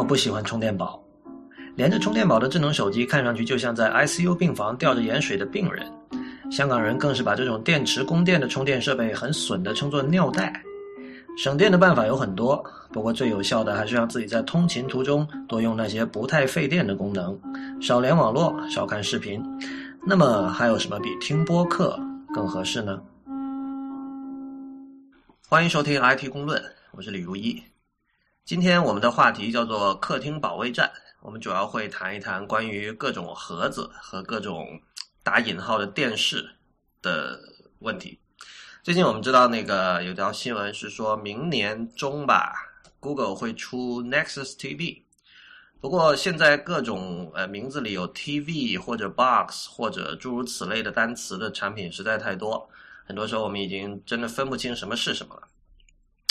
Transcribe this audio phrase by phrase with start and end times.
[0.00, 0.98] 我不喜欢充电宝。
[1.76, 5.86] 连着充电宝的智能手机看上去就像在 ICU 病房吊着盐水的病人。
[6.50, 10.62] 香港人更是把这种电池供电的充电设备很损的称作尿袋。
[11.36, 17.38] 省电的办法有很多，不过最有效的还是让自己在通勤途中多用那些不太费电的功能，
[17.78, 19.42] 少连网络，少看视频。
[20.02, 22.00] 那么还有什么比听播客
[22.32, 22.98] 更合适呢？
[25.46, 26.58] 欢迎收听 IT 公论，
[26.92, 27.62] 我是李如一。
[28.44, 30.90] 今天我们的话题叫做客厅保卫战，
[31.22, 34.80] 我们主要会谈一谈关于各种盒子和各种
[35.22, 36.56] 打引号的电视
[37.00, 37.38] 的
[37.78, 38.18] 问题。
[38.82, 42.52] 最近我们知道那个有条新闻是说明年中吧
[42.98, 45.02] ，Google 会出 Nexus TV。
[45.80, 52.68] 不过现在各种呃名字里有 TV 或者 Box 或者诸如此类的单词的产品实在太多，
[53.06, 55.42] 很多时候我们已经真的分不清什么是什么了。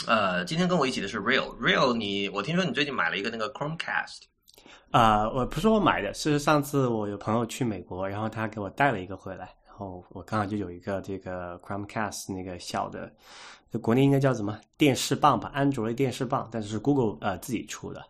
[0.07, 4.23] 呃，今天跟我一起的是 Real，Real，你我听说你最近买了一个那个 Chromecast。
[4.91, 13.13] 啊，我不是我买的，是上次我有朋友去美国，然后他给我带了一个回来，然后我刚好就有一个这个 Chromecast 那个小的，
[13.81, 18.03] 国内应该叫什么电视棒吧，安卓的电视棒，但是是 Google 呃自己出的。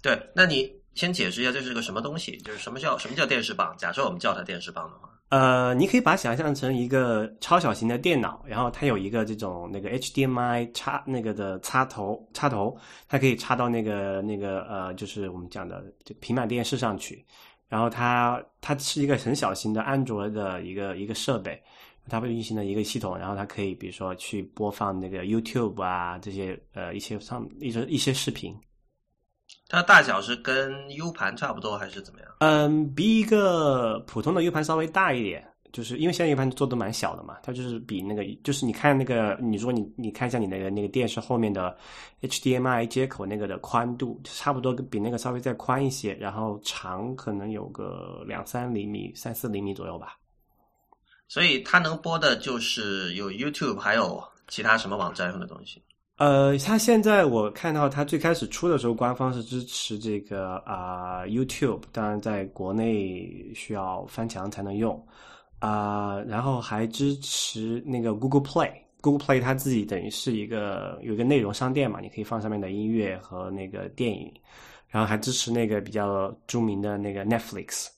[0.00, 2.38] 对，那你先解释一下这是个什么东西？
[2.38, 3.76] 就是什么叫什么叫电视棒？
[3.76, 12.76] 假设我们叫它电视棒的话，呃，你可以把它想象成一个超小型的电脑，然后它有一个这种那个 HDMI 插那个的插头，插头
[13.08, 17.24] 它可以插到那个那个呃，就是我们讲的就平板电视上去，
[17.66, 21.58] 然后它它是一个很小型的安卓的一个一个设备，
[22.10, 28.54] 它会运行的一个系统，然后它可以比如说去播放那个 YouTube 啊这些呃一些上一些一些视频。
[29.72, 32.28] 它的大小是跟 U 盘差不多还是怎么样？
[32.40, 35.42] 嗯，比一个普通的 U 盘稍微大一点，
[35.72, 41.74] 就是因为现在 U 盘做的蛮小的嘛，它就是比那个，就是你看那个，你如果你你看一下你那个那个电视后面的
[42.20, 50.18] HDMI 接口那个的宽度，差不多比那个稍微再宽一些，然后长可能有个两三厘米、三四厘米左右吧。
[51.28, 55.82] 所以它能播的就是有 YouTube，还有其他什么网站上的东西。
[56.22, 65.04] 呃，它现在我看到它最开始出的时候，官方是支持这个啊 YouTube，当然在国内需要翻墙才能用
[65.58, 74.32] 啊，然后还支持那个 Google Play，Google Play 它自己等于是一个有一个内容商店嘛，你可以放上面的音乐和那个电影，
[74.86, 77.88] 然后还支持那个比较著名的那个 Netflix，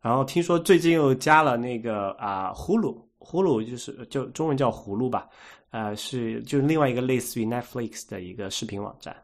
[0.00, 5.28] 然后听说最近又加了那个啊呼噜，呼噜就是就中文叫葫芦吧。
[5.70, 9.16] 呃，是就是另外一个类似于 Netflix 的一个视频网站。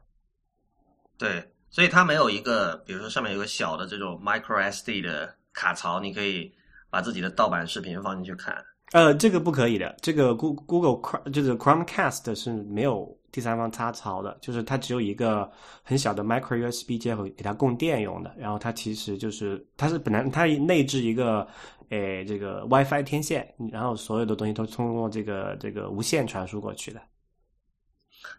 [1.18, 6.52] 对，所以它没有一个，比如说上面有个小的这种 Micro SD 的卡槽，你可以
[6.88, 8.56] 把自己的盗版视频放进去看。
[8.92, 11.00] 呃，这个不可以的，这个 Google
[11.32, 15.50] 就是 Chromecast 是没有第三方插槽的，就是它只有一个
[15.82, 18.32] 很小的 Micro USB 接口给它供电用的。
[18.38, 21.48] 然后它其实就是它是本来它内置一个。
[21.90, 27.00] 诶，这个 WiFi 天线，然后所有的东西都通过这个这个无线传输过去的。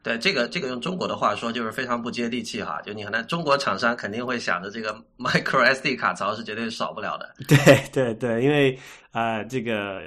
[0.04, 2.82] 对，这个这个用中国的话说就是非常不接地气哈。
[2.82, 7.34] 就你可能中国厂商肯定会想着这个 Micro SD 卡槽是绝对少不了的。
[7.48, 7.58] 对
[7.94, 8.78] 对对，因为
[9.12, 10.02] 啊，这个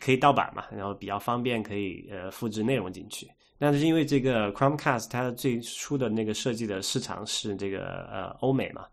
[0.00, 3.28] 可以盗版嘛，然后比较方便，可以呃复制内容进去。
[3.58, 8.86] 但是因为这个 Chromecast 它最初的那个设计的市场是这个呃欧美嘛。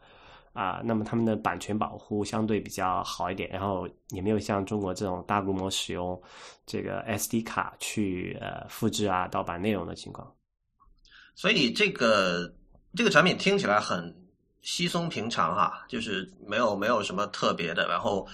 [0.56, 6.20] 啊，那么他们的版权保护相对比较好一点，然后也没有像中国这种大规模使用
[6.66, 10.34] 这个 SD 卡去呃复制啊盗版内容的情况。
[11.36, 12.50] 所以这个
[12.96, 14.16] 这个产品听起来很
[14.62, 17.86] 稀松平常哈，就是没有没有什么特别的。
[17.90, 18.26] 然后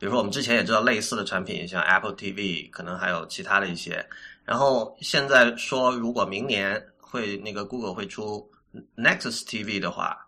[0.00, 4.04] 比如说我们之前也知道类似的产品，像 Apple TV，可能还有其他的一些。
[4.44, 8.50] 然后现在说如果明年会那个 Google 会出
[8.96, 10.24] Nexus TV 的话。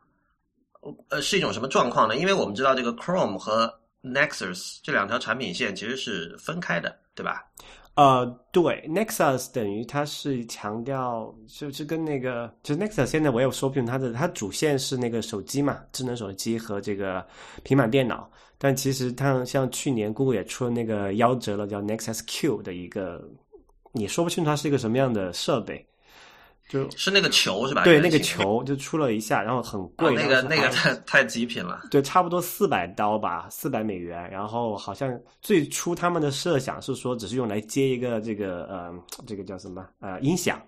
[1.09, 2.17] 呃，是一种什么状况呢？
[2.17, 3.73] 因为我们知道这个 Chrome 和
[4.03, 7.45] Nexus 这两条产品线其实是分开的，对吧？
[7.97, 17.27] 呃，对，Nexus 等于它是强调，就是跟那个，就 Nexus 现在我也说明它的，它主线是那个手机嘛，智能手机和这个
[17.63, 18.31] 平板电脑。
[18.57, 23.23] 但其实它像去年 Google 也出了那个夭折了叫 Nexus Q 的一个，
[23.93, 25.85] 你说不清它是一个什么样的设备。
[26.71, 27.83] 就是那个球是吧？
[27.83, 30.15] 对，那个球就出了一下，然后很贵。
[30.15, 31.83] 那个那个太太极品了。
[31.91, 34.31] 对，差不多四百刀吧，四百美元。
[34.31, 38.95] 然后好像最初他们的设想是说，只是用来接一个这个呃，
[39.27, 40.63] 这个叫什么呃音响。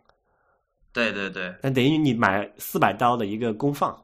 [0.93, 1.55] 对对对。
[1.63, 3.97] 那等于你买四百刀的一个功放。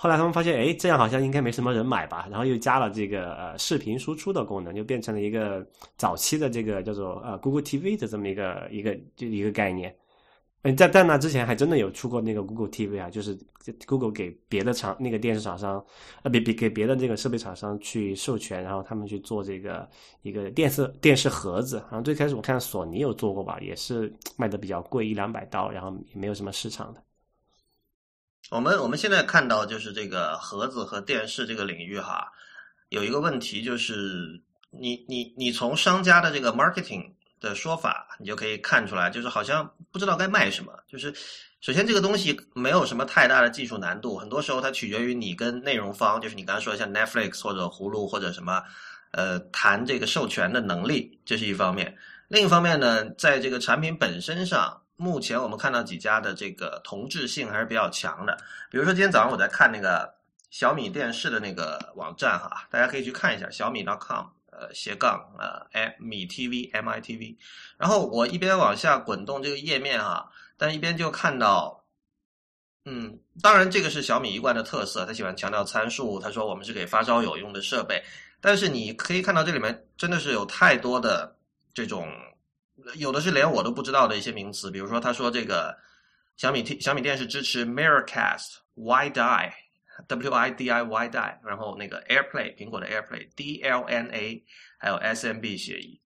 [0.00, 2.26] 后来他们发现，哎，这样好像应该没什么人买吧？
[2.30, 9.94] 然后又加了这个呃视频输出的功能，就变成了一个早期的这个叫做呃 Google TV 的这么一个一个就一个概念。
[10.62, 13.38] 嗯，在在那之前还真的有出过那个 Google TV 啊，就是
[13.86, 15.84] Google 给别的厂那个电视厂商，
[16.24, 19.88] 呃，别别给别的这个设备厂商去授权，然后他们去做这个
[20.22, 21.76] 一个电视电视盒子。
[21.88, 27.00] 然后最开始我看索尼有做过吧，也是卖的比较贵，一两百刀，然后也没有什么市场的。
[28.50, 32.26] 我们我们现在看到就是这个盒子和电视这个领域哈，
[32.88, 37.12] 有一个问题就是你你你从商家的这个 marketing。
[37.40, 40.72] 的说法，你就可以看出来，就是好像不知道该卖什么。
[40.86, 41.12] 就是
[41.60, 48.62] 首先这个东西没有什么太大的技术难度，很多时候它取决于你跟内容方，就是你刚才说的像 Netflix 或者葫芦或者什么，
[49.10, 51.96] 呃，谈这个授权的能力，这是一方面。
[52.28, 58.36] 另一方面呢，在这个产品本身上，目前我们看到几家的这个同质性还是比较强的。
[58.70, 60.14] 比如说今天早上我在看那个
[60.50, 64.26] 小米电视的那个网站哈，大家可以去看一下小米 .com。
[64.58, 67.38] 呃，斜杠呃，m 米 TV M I T V，
[67.76, 71.84] 然后我一边往下滚动这个页面哈，但一边就看到，
[72.84, 78.02] 嗯，当然这个是小米一贯的特色，他喜欢强调参数，他说我们是给发烧友用的设备，
[78.40, 81.36] 但是你可以看到这里面真的是有太多的
[81.72, 82.10] 这种，
[82.96, 85.76] 有的是连我都不知道的一些名词，比如说他说这个
[86.36, 89.67] 小米 T 小米电视支持 Miracast Wide Eye。
[90.06, 94.44] W I D I Y D I，然后那个 AirPlay，苹果的 AirPlay，D L N A，
[94.78, 96.00] 还有 S M B 协议，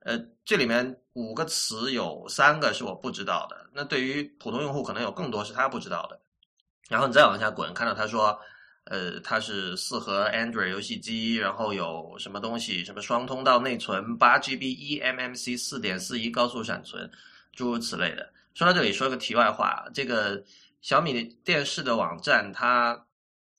[0.00, 6.20] 呃，这里面五个词有三个是我不知道的，那对于普通用户可能有更多是他不知道的。
[6.88, 8.38] 然后你再往下滚，看到他说，
[8.84, 17.10] 呃，它是四核 Android 游戏机，然后有什么东西，什么双通道内存，八 G B eMMC 四点四一高速闪存，
[17.52, 18.32] 诸如此类的。
[18.54, 20.42] 说到这里，说个题外话，这个
[20.80, 23.05] 小米电视的网站它。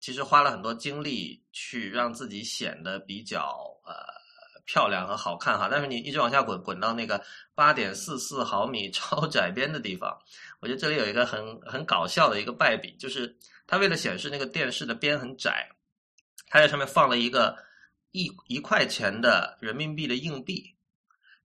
[0.08, 3.94] 其实花了很多精力去让自己显得比较呃
[4.66, 7.22] 漂亮和好看哈，但是你一直往下滚，滚到那个
[7.54, 10.18] 八点四四毫米超窄边的地方，
[10.62, 13.38] 我觉得这里有一个很很搞笑的一个败笔，就是
[13.68, 15.68] 它为了显示那个电视的边很窄，
[16.48, 17.58] 它在上面放了一个
[18.12, 20.74] 一一块钱的人民币的硬币，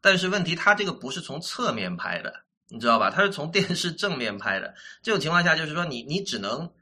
[0.00, 3.10] 但是问题它这个不是从侧面拍的，你知道吧？
[3.10, 4.72] 它是从电视正面拍的，
[5.02, 6.72] 这种情况下就是说你你只能。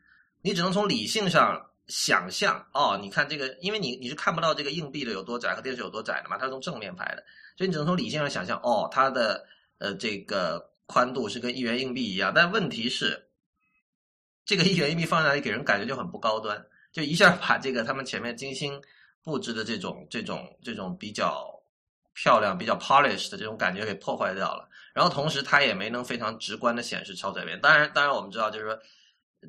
[0.43, 7.25] 你只能从理性上想象哦，你看这个，因为你你是看不到这个硬币的有多窄和电视有多窄的嘛，它是从正面拍的，
[7.57, 9.45] 所以你只能从理性上想象哦，它的
[9.79, 13.29] 呃这个宽度是跟一元硬币一样，但问题是，
[14.45, 18.81] 这个一元硬币放在那里给人感觉就很不高端，就一下把这个他们前面精心
[19.25, 21.53] 布置的这种这种这种比较
[22.15, 28.79] 漂亮、比较 polish 的这种感觉给破坏掉了，然后同时它也没能非常直观的显示超窄边，当然当然我们知道就是说，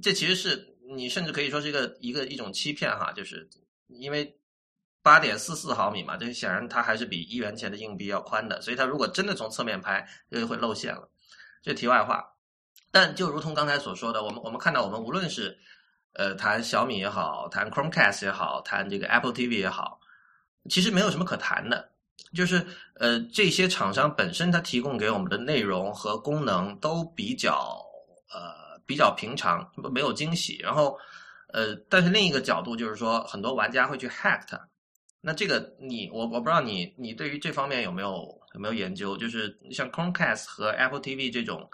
[0.01, 0.67] 这其实是。
[0.89, 3.47] 你甚至可以说是一个一个一种欺骗哈，就是
[3.87, 4.37] 因为
[5.01, 11.09] 八点四四毫米嘛，这显然它还是比一元钱的硬币要宽的，所以它如果真的从侧面拍，就会露馅了。
[11.61, 12.25] 这题外话，
[12.91, 15.57] 但就如同刚才所说的，我们我们看到，我们无论是
[16.13, 19.99] 呃谈小米也好，谈 Chromecast 也好，谈这个 Apple TV 也好，
[20.69, 21.91] 其实没有什么可谈的，
[22.33, 27.79] 就是呃这些厂商本身它提供给我们的内容和功能都比较
[28.33, 28.70] 呃。
[28.85, 30.57] 比较平常，没有惊喜。
[30.57, 30.97] 然后，
[31.53, 34.59] 呃，但是另一个角度就是说，很多玩家会去 hack 它。
[35.21, 39.15] 那这个你，我我不知道你，你对于这方面有没有有没有研究？
[39.15, 41.69] 就是像 Chromecast 和 Apple TV 这种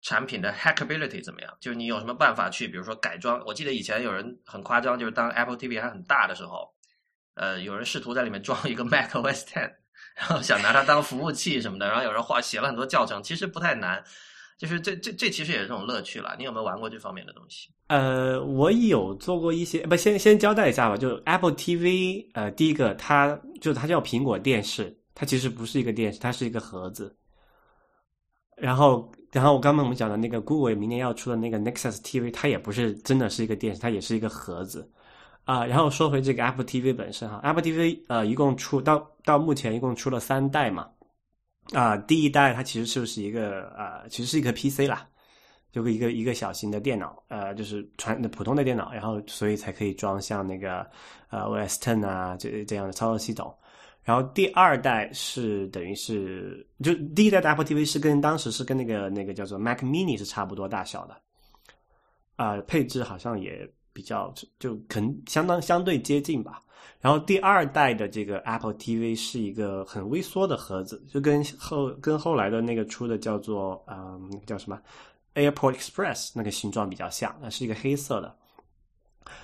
[0.00, 1.56] 产品的 hackability 怎么样？
[1.60, 3.40] 就是你有什么办法去，比如说改装？
[3.46, 6.68] 我记得以前有人很夸张，就是当 Apple TV 还很大的时候，
[7.34, 9.72] 呃，有人试图在里面装一个 Mac OS Ten，
[10.16, 14.02] 然后想拿它当服务器什么的，然后有人画写了很多教程，其实不太难。
[14.58, 16.34] 就是这这这其实也是种乐趣了。
[16.38, 17.68] 你有没有玩过这方面的东西？
[17.88, 20.96] 呃，我有做过一些，不先先交代一下吧。
[20.96, 27.14] 就 Apple TV，呃，第一个它就它叫苹果电视，它其实不是一个电视，它是一个盒子。
[28.56, 34.88] 然后，然后我刚刚我们讲的那个 Google 明年要出的那个 Nexus TV，它也不是真的是一个电视，它也是一个盒子
[35.44, 35.64] 啊。
[35.66, 40.88] 然后说回这个 Apple TV 本身哈，Apple TV 呃一共出到到目前一共出了三代嘛。
[41.72, 45.08] 啊，第一代它其实就是一个呃，其实是一个 PC 啦，
[45.70, 50.84] 就一个一个小型的电脑，呃，就是传普通的电脑，然后所以才可以装像那个
[51.30, 53.54] 呃 OS Ten 啊这这样的操作系统。
[54.04, 61.16] 然后第二代是等于是，就第一代的 Apple TV 是跟当时是跟那个那个叫做 Mac Mini 是差不多大小的，
[62.34, 66.62] 啊，配置好像也比较就可能相当相对接近吧。
[67.00, 74.80] 然后第二代的这个 Apple TV 是一个很微缩的盒子，就跟后跟后来的那个出的叫做嗯叫什么
[75.34, 78.34] AirPort Express 那个形状比较像，那是一个黑色的，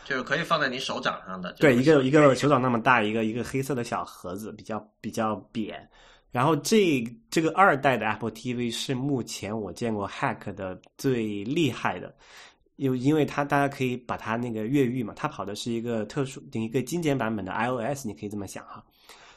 [0.05, 1.52] 就是可以放在你手掌上的。
[1.55, 5.88] 对，一个一个手掌那么大，一个一个黑色的小盒子，比较比较扁。
[6.31, 12.14] 然后这这个二代的 Apple TV 是目前我见过 hack 的最厉害的，
[12.79, 18.83] 因因为它大家可以把它那个越狱嘛，它跑的是一个特殊的一个精简版本的 iOS，你可以这么想哈。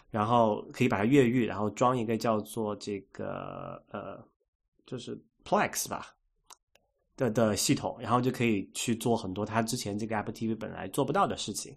[0.10, 4.24] 然后可以把它越狱，然后装一个叫做这个呃，
[4.86, 6.08] 就是 Plex 吧
[7.18, 11.76] 的的系统，然后就可以去做很多它之前这个 Apple TV 本来做不到的事情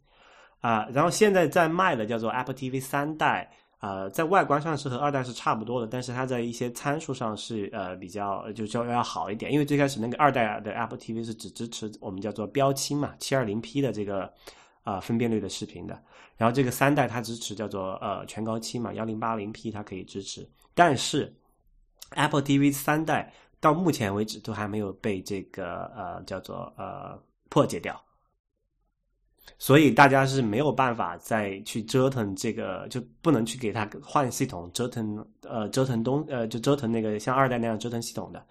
[0.61, 0.87] 啊。
[0.93, 3.51] 然后现在在卖的叫做 Apple TV 三代。
[3.85, 9.53] 呃，在外观上是和二代是差不多的，但是它在一些参数上是呃比较就稍微要好一点。
[9.53, 14.33] 因为最开始那个二代的 Apple TV 是只支持我们叫做标清嘛，七二零 P 的这个
[14.85, 16.03] 啊分辨率的视频的。
[16.39, 20.49] 然后这个三代它支持叫做呃全高清嘛，幺零八零 P 它可以支持。
[20.75, 21.31] 但是
[22.13, 28.03] Apple TV 三代到目前为止都还没有被这个呃叫做呃破解掉。
[29.59, 38.45] 所以大家是没有办法再去折腾这个，就不能去给他换系统，折腾呃折腾东呃就折腾那个像二代那样折腾系统的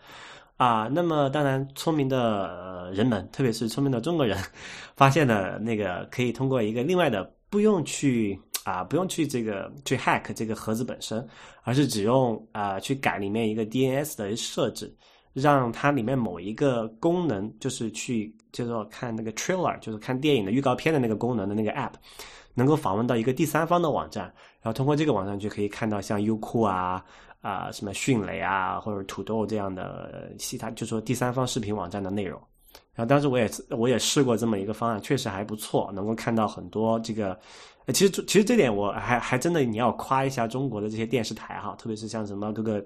[0.57, 0.89] 啊。
[0.91, 4.37] 那么当然，聪明的人们，特别是聪明的中国人，
[4.95, 11.27] 发现了那个可以通过一个另外的，不用去啊不用去这个去 hack 这个盒子本身，
[11.63, 14.95] 而是只用啊去改里面一个 DNS 的设置。
[15.35, 21.91] 让它里面某一个功能，就是去叫做看那个 trailer，就是看电影的预告片的那个功能的那个 app，
[22.53, 24.25] 能够访问到一个第三方的网站，
[24.61, 27.03] 然后通过这个网站就可以看到像优酷啊
[27.41, 32.39] 啊什么迅雷啊或者土豆这样的其他，就说第三方视频网站的内容。
[32.95, 37.37] 然后当时我也我也试过这么一个方案，确实还不错，能够看到很多这个。
[37.87, 42.85] 其实其实这点我还还真的你要夸一下中国的这些电视台哈，特别是像什么各个。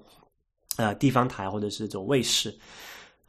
[0.76, 2.56] 呃，地方台或者是这种卫视，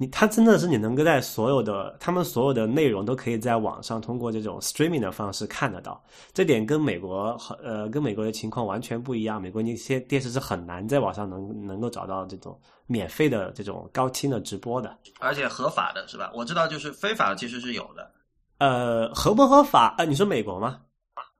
[0.00, 6.02] 你它真的是你能够在所有的他们所有的内容都可以在网上通过这种 streaming 的方式看得到，
[6.32, 9.42] 这点跟美国呃跟美国的情况完全不一样。
[9.42, 16.30] 美国那些电视是很难在网上能能够找到这种免费的这种高清的直播的，而且合法的是吧？
[16.34, 18.10] 我知道，就是非法其实是有的。
[18.58, 19.94] 呃，合不合法？
[19.98, 20.80] 呃，你说美国吗？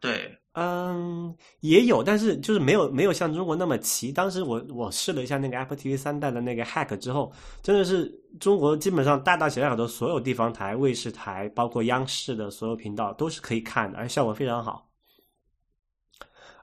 [0.00, 0.37] 对。
[0.60, 4.10] 嗯，也有，但是就是没有没有像中国那么齐。
[4.10, 14.90] 当时我我试了一下那个 Apple TV 三代的那个 Hack 之后，真的是中国基本上大大小小的所有地方台、卫视台，包括央视的所有频道都是可以看的，而且效果非常好。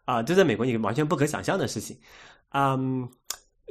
[0.03, 1.97] 啊，这在美国你完全不可想象的事情。
[2.49, 3.07] 嗯，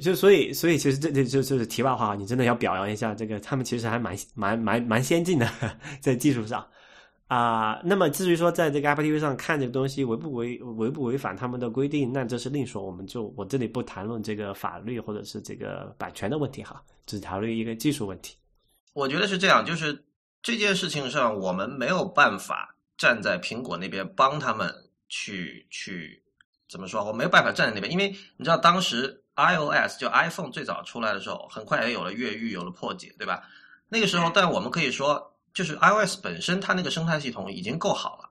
[0.03, 5.47] 就所以所以其实这这就就是题外话，你真的要表扬一下这个，他们其实还蛮蛮蛮蛮先进的
[6.01, 6.67] 在技术上。
[7.27, 12.85] 啊，那么至于说在这个 Apple TV 上看这个东西违不违违不违反他们的规定，那这是另说。
[12.85, 18.37] 我们就我这里不谈论这个法律或者是这个版权的问题哈，只讨论一个技术问题。
[18.93, 20.05] 我觉得是这样，就是
[20.43, 24.71] 这件事情上我们没有办法站在苹果那边帮他们
[25.09, 26.23] 去去
[26.69, 27.03] 怎么说？
[27.03, 33.43] 我没有办法站在那边，因为你知道当时 iOS 就 iPhone 最早出来的时候，很快也有了越狱，有了破解，对吧？
[33.89, 35.34] 那个时候，但我们可以说。
[35.55, 38.29] 就是 iOS 本身，它那个生态系统已经够好了，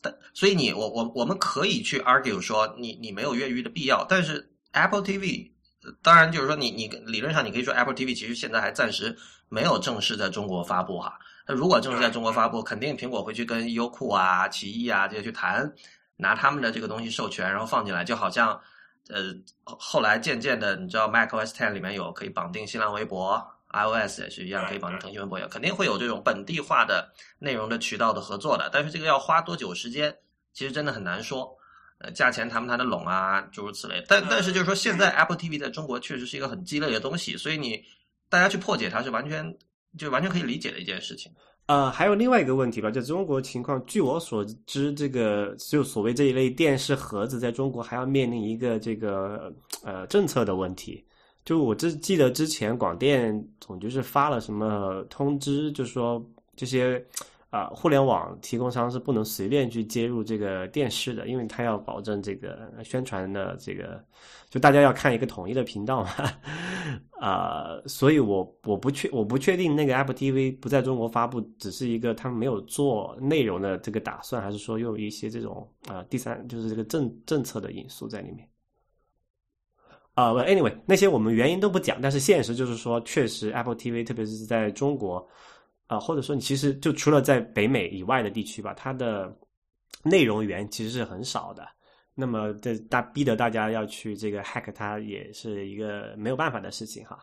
[0.00, 4.02] 但所以你我我我们可以去 argue 说你你没有越狱的必要。
[4.08, 5.52] 但是 Apple TV，
[6.02, 9.14] 当然就是说你你理论上你可以说 Apple TV 其实现在还暂时
[9.50, 11.18] 没有正式在中国发布哈。
[11.46, 15.70] 那如果正式在中国发布，肯定苹果会去跟优酷啊、奇异啊这些去谈，
[16.16, 18.58] 拿他们的这个东西授权，然后放进来，就好像
[19.10, 23.46] 呃后来渐渐的，你知道 macOS Ten 里面有可以绑定新浪微博。
[23.72, 28.70] iOS 也是一样，可以绑定腾讯微博，也肯定会有这种本地化的内容的渠道的合作的。
[28.72, 30.16] 但是这个要花多久时间，
[30.52, 31.56] 其实真的很难说。
[31.98, 34.04] 呃，价钱谈不谈得拢啊，诸如此类。
[34.06, 37.82] 但但是就是说，现在 Apple TV 在中国确实是一个很鸡肋的东西，所以你
[38.28, 39.56] 大家去破解它是完全
[39.98, 41.32] 就完全可以理解的一件事情。
[41.64, 49.50] 呃，还有另外一个问题吧，就中国情况，据我所知，这个就所谓这一类电视盒子，在中国还要面临一个这个
[49.82, 51.02] 呃政策的问题。
[51.46, 56.20] 就我只记得之前广电总局是发了什么通知，就是说
[56.56, 57.02] 这些
[57.50, 64.04] 啊互联网提供商是不能随便去接入这个电视的，因为他要保证这个宣传的这个，
[64.50, 66.10] 就大家要看一个统一的频道嘛。
[67.20, 78.48] 啊，所以我我不确我不确定那个 Apple TV 不在中国发布，只是一个他们没有做内容的这个打算，还是说又有一些这种啊第三就是这个政政策的因素在里面。
[80.16, 85.28] 啊，，anyway，那些我们原因都不讲，但是现实就是说，确实 Apple TV，特别是在中国，
[85.88, 89.30] 啊，或者说你其实就除了在北美以外的地区吧，它的
[90.02, 91.68] 内容源其实是很少的。
[92.14, 97.18] 那么这大逼得大家要去这个 hack 它，也是一个没有办法的事情哈。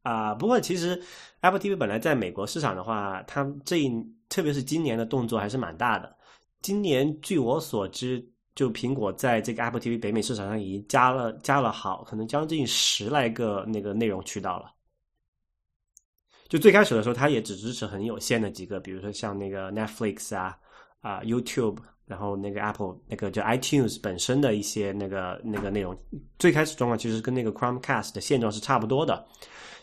[0.00, 0.98] 啊，不过其实
[1.42, 3.92] Apple TV 本来在美国市场的话，它这一
[4.30, 6.16] 特别是今年的动作还是蛮大的。
[6.62, 8.26] 今年据我所知。
[8.54, 14.72] 就苹果在这个 Apple TV 北美市场上已经加了加了好，可能将近十来个那个内容渠道了。
[16.48, 20.58] 就最开始的时候，它也只支持很有限的几个，比如说像那个 Netflix 啊
[21.00, 21.76] 啊 YouTube，
[22.06, 25.96] 然后那个 Apple 那个叫 iTunes 本身的一些那个那个内容。
[26.40, 29.24] 最开始状况其实跟那个 Chromecast 的现状是差不多的，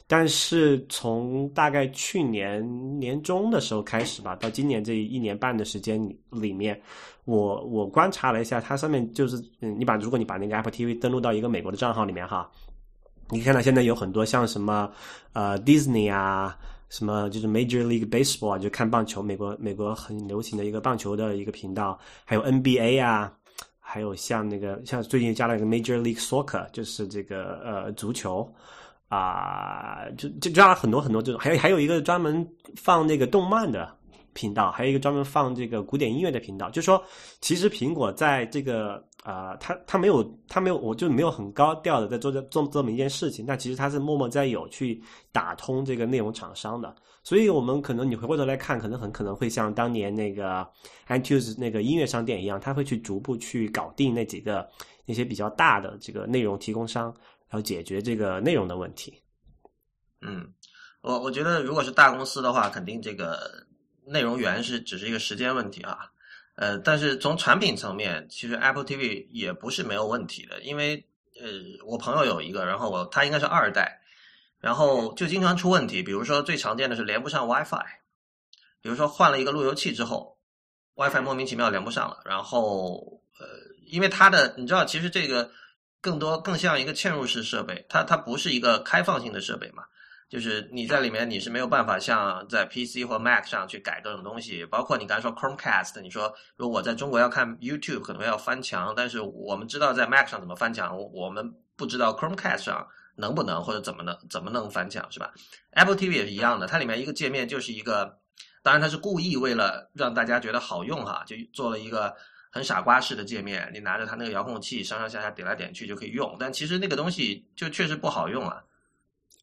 [0.07, 6.81] 但是从大概去年年中的时候开始吧，到今年这一年半的时间里面，
[7.25, 12.49] 我我观察了一下，它上面就是嗯，你把如果你把那个 Apple TV 登录到一个美国的账号里面哈。
[13.29, 14.89] 你看到现在有很多像什么
[15.33, 23.33] 呃 Disney 啊，什么就是 Major League Baseball 啊，就看棒球，美国美国很流行的一个棒球的一个频道，还有 NBA 啊，
[23.81, 28.49] 还有像那个像最近加了一个 Major League Soccer，就是这个呃足球
[29.07, 33.93] 啊，就就加了很多很多这种，还有还有一个专门放那个动漫的
[34.33, 37.03] 频道，还有一个专门放这个古典音乐的频道，就说
[37.41, 39.05] 其实苹果在这个。
[39.23, 43.45] 啊，他他没有，他没有，我就没有很高调的在做这做这么一件事情。
[43.45, 46.95] 但其实他是默默在有去打通这个内容厂商的。
[47.23, 50.65] 所以我们可能你回过头来看，可能很可能会像当年那个
[51.09, 54.65] iTunes 那个音乐商店一样，他会去逐步去搞定那几个
[55.05, 57.13] 那些比较大的这个内容提供商，
[57.51, 59.21] 要解决这个内容的问题。
[60.21, 60.53] 嗯，
[61.01, 63.65] 我我觉得如果是大公司的话，肯定这个
[64.05, 66.11] 内容源是只是一个时间问题啊。
[66.55, 71.05] 呃，但是从产品层面，其实 Apple TV 也不是没有问题的，因为
[71.39, 71.47] 呃，
[71.85, 74.01] 我朋友有一个，然后我他应该是二代，
[74.59, 77.85] 然后就经常出问题，比如说最常见的是连不上 WiFi，
[78.81, 80.39] 比如说换了一个路由器之后
[80.95, 83.45] ，WiFi 莫名其妙连不上了，然后呃，
[83.85, 85.51] 因为它的你知道，其实这个
[86.01, 89.83] 更多更像一个嵌入式设备，它它不是一个开放性的设备嘛。
[90.29, 105.33] 就是你在里面你是没有办法像在 PC 或 Mac 上去改各种东西，包括你刚才说 Chromecast，你说如果我在中国要看 YouTube 可能要翻墙，但是我们知道在 Mac 上怎么翻墙，我们不知道 Chromecast 上能不能或者怎么能怎么能翻墙是吧
[105.71, 108.19] ？Apple TV 也是一样的，它里面一个界面就是一个，
[108.61, 112.13] 当然它是故意为了让大家觉得好用哈，就做了一个
[112.57, 118.63] 很傻瓜式的界面，你拿着它那个遥控器上上下下点来点去就可以用，但其实那个东西就确实不好用啊。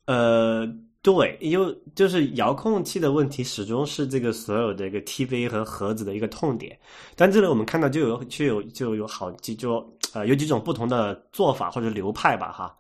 [0.07, 0.69] 呃，
[1.01, 6.77] 对，因为就是遥控器的问题，始终是这个所有的一个 TV 和盒子的一个痛点。
[7.15, 12.77] 但这里我们看到就有就有就有好几就呃有几种不同的做法或者流派吧，哈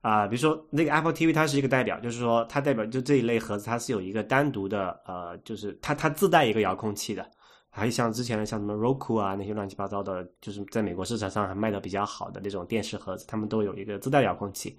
[0.00, 7.30] 啊，比如说那个 Apple TV 它是一个代表，就是说它代表就这一类盒子它是有一个单独的呃，就是它它自带一个遥控器的。
[7.76, 14.78] 还有像之前的像什么 Roku 啊那些乱七八糟的，就是在美国市场上还卖的比较好的那种电视盒子，他们都有一个自带遥控器。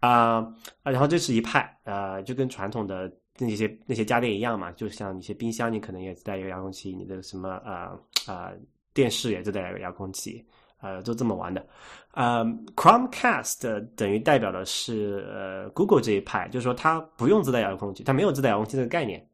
[0.00, 0.36] 啊
[0.82, 7.92] 啊，然后这是一派，呃，就跟传统的那些那些家电一样嘛，就像一些冰箱，你可能也自带一个遥控器，你的什么啊
[8.26, 8.52] 啊
[8.92, 10.44] 电视也自带一个遥控器，
[10.80, 11.66] 呃，就这么玩的。
[12.12, 12.44] 呃
[12.76, 19.26] ，Chromecast 等于代表的是呃 Google 这一派，就是说它不用自带遥控器，它没有自带遥控器这个概念，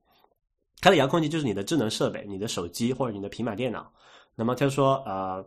[0.81, 3.91] 它的遥控器就是你的智能设备，你的手机或者你的平板电脑。
[4.35, 5.45] 那么他说呃。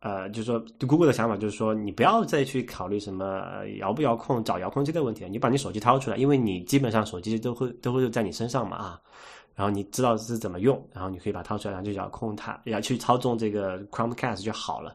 [0.00, 3.42] 呃，就是说，Google 的想法就是说，你不要再去考虑什么
[3.78, 9.00] 遥不遥控、找遥控器的问题了，你把你手机掏出来，因为你基本上手机都会都会在你身上嘛啊，
[9.54, 14.94] 然后你知道是怎么用，然后你可以把它掏出来，然后就遥控它，要去操纵这个 Chromecast 就好了。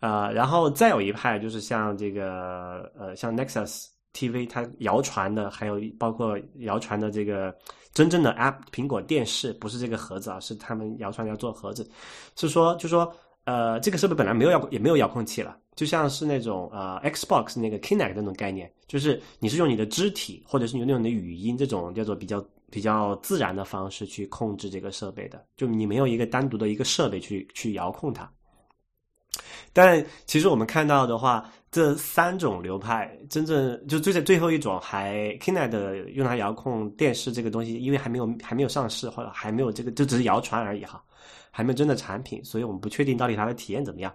[0.00, 7.54] 呃，然后再有一派就是像这个呃，像 Nexus TV，它谣传的，还有包括谣传的这个
[7.92, 11.86] 真正的 App 苹果电视，不是这个盒子啊，是他们谣传要做盒子，
[12.34, 13.12] 是说就说。
[13.46, 28.28] 呃，这个设备本来没有遥也没有遥控器了，就像是那种呃 Xbox 那个 Kinect 那种概念，就是你是用你的肢体或者是你用你的语音这种叫做比较比较自然的方式去控制这个设备的，就你没有一个单独的一个设备去去遥控它。
[29.72, 41.02] 但其实我们看到的话，这三种流派真正就最在最后一种还 Kinect 用它遥控电视这个东西，因为还没有还没有上市或者还没有这个，就只是谣传而已哈。
[41.50, 44.14] 还没有真的产品，所以我们不确定到底它的体验怎么样。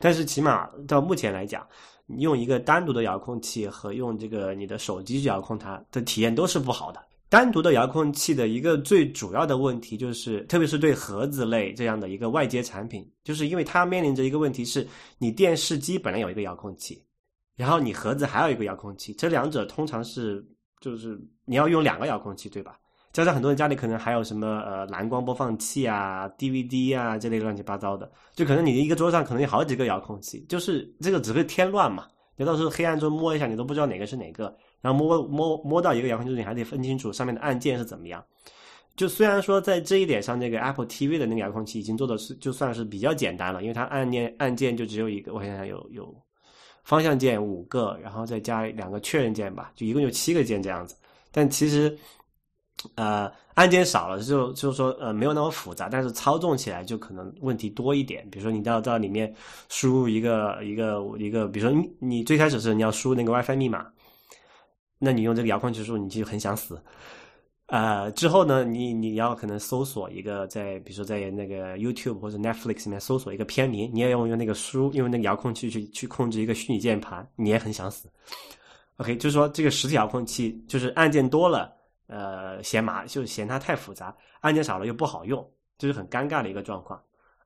[0.00, 1.64] 但是起码到目前来讲，
[2.06, 7.00] 你用一个单独的遥控器和用这个你的手机去遥控它的体验都是不好的。
[7.30, 17.02] 单独的遥控器的一个最主要的问题就是，特别是对盒子类这样的一个外接产品，就是因为它面临着一个问题是，你电视机本来有一个遥控器，
[17.56, 20.44] 然后你盒子还有一个遥控器，这两者通常是
[20.80, 22.76] 就是你要用两个遥控器，对吧？
[23.12, 32.08] 加上很多人家里可能还有什么呃蓝光播放器啊、DVD 啊这类乱七八糟的，就可能你的一个桌上可能有好几个遥控器，就是这个只会添乱嘛。
[32.36, 38.24] 你到时候黑暗中摸一下，你都不知道哪个是哪个，然后摸摸摸到一个遥控器，你还得分清楚上面的按键是怎么样。
[38.96, 46.14] 就虽然说在这一点上，那个 Apple TV 的那个遥控器已经做的是就算是比较简单了，因为它按键按键就只有一个，我想想有有
[46.84, 50.96] 方向键五个，然后再加两个确认键吧，就一共有七个键这样子。
[51.30, 51.96] 但其实
[52.96, 58.28] 呃按键少了，就就是说呃没有那么复杂，但是操纵起来就可能问题多一点。
[58.30, 59.32] 比如说你要到里面
[59.68, 63.86] 输入一个一个一个，比如说你你最开始是你要输那个 WiFi 密码，
[65.02, 66.80] 那你用这个遥控器输，你就很想死。
[67.66, 78.08] 呃，之后呢，你你要可能搜索一个在，比如说在那个 YouTube 或者 Netflix 里面搜索一个片名，你也用用那个输，用那个遥控器去去控制一个虚拟键盘，你也很想死。
[78.96, 81.72] OK，就是说这个实体遥控器就是按键多了，
[82.08, 87.00] 呃，嫌麻，就是嫌它太复杂；按键少了又不好用，这是很尴尬的一个状况。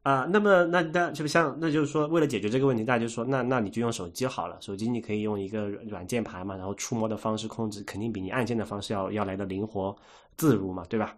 [0.04, 4.58] 啊，那么那那就像那就是说，为了解决这个问题，大家就说，那那你就用手机好了。
[4.60, 9.96] 手机你可以用一个软键盘嘛，然后触摸的方式控制，肯定比你按键的方式要要来的灵活
[10.36, 11.16] 自如嘛，对吧？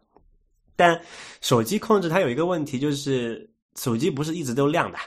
[0.76, 1.00] 但
[1.40, 4.98] 手机控制它有一个问题，就是手机不是一直都亮的，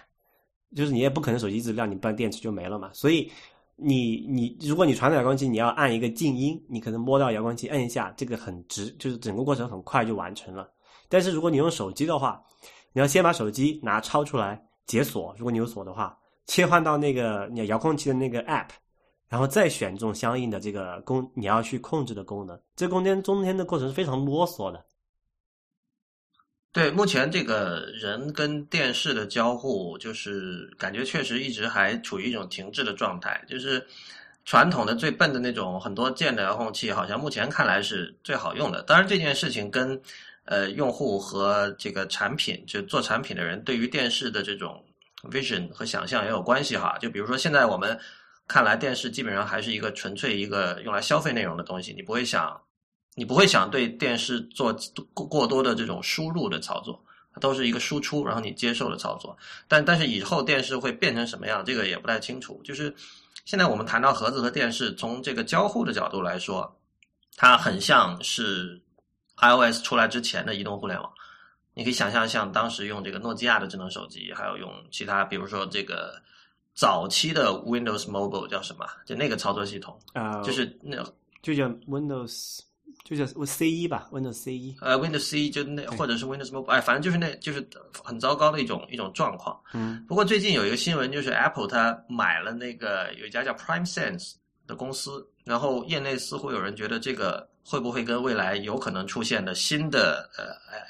[0.75, 2.89] 就是你也不可能手机一直亮，你不然电池就没了嘛。
[2.91, 3.31] 所以
[3.77, 10.69] 你你如果你传统遥控器，你要按一个静音，你可能摸到遥控器摁一下，这个很直，就是整个过程很快就完成了。
[11.07, 12.43] 但是如果你用手机的话，
[12.99, 18.67] 你要先把手机拿抄出来解锁，如果你有锁的话，切换到那个你遥控器的那个 App，
[19.29, 22.59] 然后再选中相应的这个功你要去控制的功能。
[22.75, 24.83] 这中间中间的过程是非常啰嗦的。
[26.73, 33.41] 对，目前这个人跟电视的交互，就是感觉确实一直还处于一种停滞的状态。
[33.47, 33.81] 就是
[34.43, 38.83] 传统的最笨的那种很多键的遥控器，好像目前看来是最好用的。
[38.83, 39.97] 当然这件事情跟。
[40.49, 44.83] 呃，用户和这个产品，就做产品的人对于电视的这种
[45.29, 46.97] vision 和想象也有关系哈。
[46.99, 47.95] 就比如说，现在我们
[48.47, 52.59] 看来电视基本上还是一个纯粹一个用来消费内容的东西，你不会想，
[53.13, 54.75] 你不会想对电视做
[55.13, 56.99] 过过多的这种输入的操作，
[57.39, 59.37] 都是一个输出，然后你接受的操作。
[59.67, 62.59] 但但是以后电视会变成什么样，这个也不太清楚。
[62.63, 62.91] 就是
[63.45, 66.75] 现在我们谈到盒子和电视，从这个交互的角度来说，
[67.37, 68.81] 它很像是。
[69.41, 71.11] iOS 出来之前的移动互联网，
[71.73, 76.21] 你可以想象像当时用这个诺基亚的智能手机，还有用其他，比如说这个
[76.73, 78.85] 早期的 Windows Mobile 叫什么？
[79.05, 80.97] 就那个操作系统啊，就是那
[81.41, 82.59] 就叫 Windows，
[83.05, 84.75] 就叫 C 一吧，Windows C 一。
[84.81, 87.65] 呃，Windows C 就那或者是 Windows Mobile，哎，反正就是那就是
[88.03, 89.57] 很糟糕的一种一种状况。
[89.73, 90.03] 嗯。
[90.07, 94.33] 不过最近有一个新闻，就是 Apple 它买了那个有一家叫 Prime Sense
[94.67, 97.47] 的公司，然后业内似乎有人觉得这个。
[97.69, 100.45] 会不会跟未来有可能出现的新的呃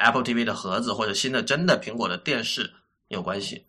[0.05, 2.71] Apple TV 的盒子或者新的真的苹果的电视
[3.09, 3.65] 有关系？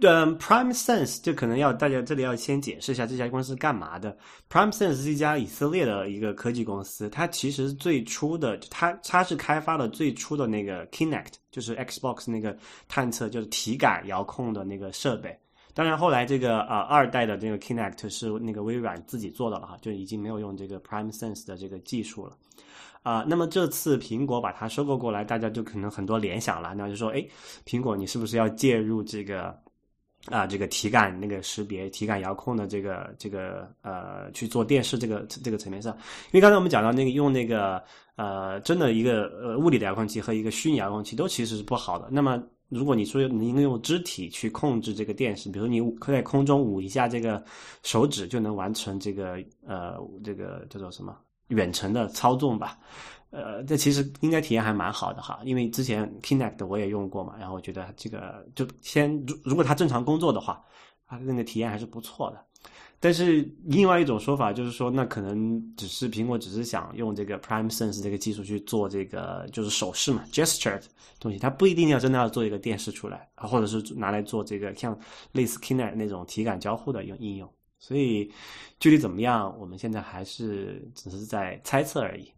[0.00, 4.16] 嗯，Prime Sense 就可能要大家这里要先解释一下这家公司干嘛的。
[4.50, 12.56] Prime Sense 是一家以色列的一个科技公司，它其实最初的它它是开发了最初的那个 Kinect，就是 Xbox 那个
[12.88, 15.38] 探测就是体感遥控的那个设备。
[15.74, 22.36] 当然，后来这个啊二代的这个 Kinect 是那个微软自己做的了哈，就已经没有用这个 Prime Sense 的这个技术了
[23.02, 23.24] 啊。
[23.26, 27.26] 那么这次苹果把它收购过来，大家就可能很多联想了，那就说，哎，
[27.64, 29.58] 苹果你是不是要介入这个
[30.26, 35.92] 啊这个体感那个识别、体感遥控的这个这个呃去做电视这个这个层面上？
[35.94, 37.82] 因为刚才我们讲到那个用那个
[38.16, 42.08] 呃真的一个呃物理的遥控器和一个虚拟遥控器都其实是不好的。
[42.10, 47.44] 那么如果你说能用肢体去控制这个电视，比如你在空中舞一下这个
[47.82, 51.14] 手指就能完成这个呃这个叫做什么
[51.48, 52.78] 远程的操纵吧？
[53.30, 60.62] 呃，这其实应该体验还蛮好的哈，因为之前 Kinect 我也用过嘛，然后我觉得这个就先如如果它正常工作的话，
[61.06, 62.44] 它那个体验还是不错的。
[63.02, 70.80] 但是另外一种说法就是说，那可能只是苹果只是想用这个 Prime Sense 这个技术去做这个就是手势嘛，gesture
[71.18, 74.96] 东西，它不一定要真的要做一个电视出来啊，或者是拿来做这个像
[75.32, 77.52] 类似 Kinect 那种体感交互的用应用。
[77.80, 78.32] 所以
[78.78, 82.30] 具体怎么样，我们现在还是只是在猜测而已。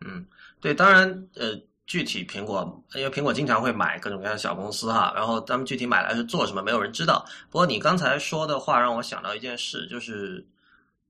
[0.00, 0.26] 嗯，
[0.58, 1.60] 对，当然，呃。
[1.86, 7.24] 具体苹果，因为苹果经常会买各种各样的小公司哈，然后他们具体买来是做什么，没有人知道。
[7.48, 10.44] 不过你刚才说的话让我想到一件事，就是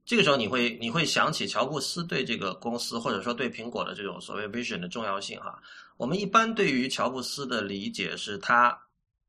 [0.04, 5.58] 这个时候你会你会想起乔布斯对这个公司或者说对苹果的这种所谓 vision 的重要性哈。
[5.96, 8.78] 我们一般对于乔布斯的理解是他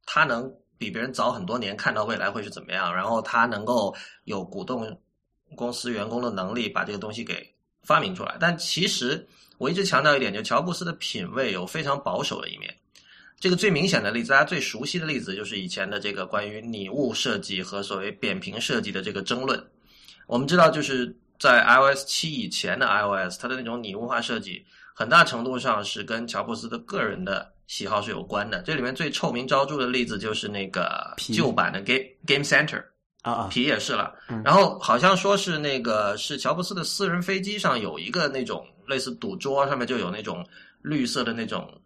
[0.06, 5.00] 他能比别人早很多年看到未来会是怎么样，然后他能够有鼓动
[5.56, 7.50] 公司员工的能力把这个东西给
[7.84, 9.26] 发明出来，但其实。
[9.58, 12.74] 我一直强调一点，就乔布斯的品味有非常保守的一面。
[13.40, 19.64] 这个最明显的例子，大家最熟悉的例子，就是以前的这个关于拟物设计和所谓扁平设计的这个争论。
[20.26, 24.66] 我们知道，就是在 iOS 七以前的 iOS，它的那种拟物化设计
[24.96, 28.64] 很大程度上是跟乔布斯的个人的喜好是有关的。
[28.64, 32.84] 这里面最臭名昭著的例子就是那个旧版的 Game Game Center
[33.22, 34.16] 啊啊，皮也是了。
[34.30, 40.46] 嗯然后好像说是那个是乔布斯的私人飞机上有一个那种类似赌桌，上面就有那种
[40.82, 41.80] 绿色的那种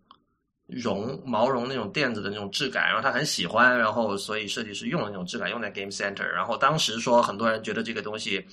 [0.67, 8.45] 绒毛绒那种垫子的那种质感，然后他很喜欢，然后所以设计师用了那种质感用在 Game Center，然后当时说很多人觉得这个东西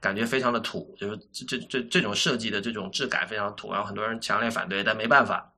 [0.00, 5.52] 感觉非常的土，就是这这这这种设计的这种质感非常土，然后很多人强烈反对，但没办法，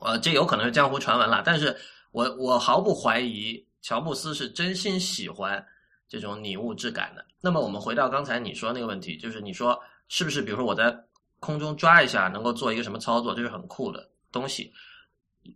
[0.00, 1.76] 呃，这有可能是江湖传闻了，但是
[2.12, 5.64] 我我毫不怀疑乔布斯是真心喜欢
[6.08, 7.24] 这种拟物质感的。
[7.40, 10.96] 那么我们回到刚才你说那个问题，就是你说是不是，比如说我在
[11.40, 14.72] 空中抓一下能够做一个什么操作，这是很酷的东西。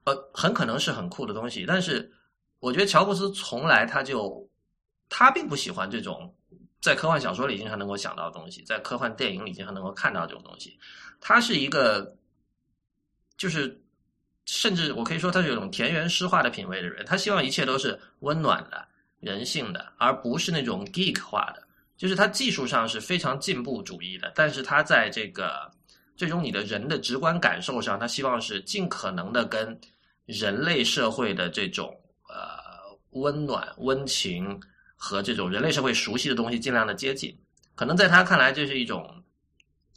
[0.04, 2.10] 呃，很可能是很酷的东西，但是
[2.60, 4.48] 我觉得乔布斯从来他就
[5.08, 6.34] 他并不喜欢这种
[6.80, 10.78] 在科幻小说里经常能够想到的东西，在科幻电影里经常能够看到这种东西。
[11.20, 12.16] 他是一个
[13.36, 13.78] 就是
[14.46, 18.86] 甚至我可以说他是有种田园诗化的品味的人，他希望一切都是温暖的、
[19.20, 21.62] 人性的，而不是那种 geek 化的。
[21.96, 25.70] 就是它技术上是非常进步主义的，但是它在这个。
[26.14, 29.76] 最终，你的人的直观感受上，他希望是尽可能的跟
[30.26, 31.88] 人类社会的这种
[32.28, 34.60] 呃温暖、温情
[34.94, 37.36] 和这种人类社会熟悉的东西尽量的接近。
[37.74, 39.10] 可能在他看来，这是一种，